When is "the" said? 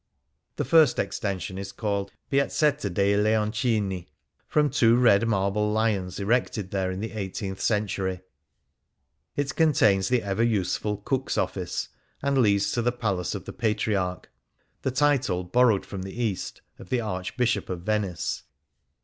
0.55-0.65, 7.01-7.11, 10.09-10.23, 12.81-12.91, 13.45-13.53, 14.81-14.89, 16.01-16.19, 16.89-16.99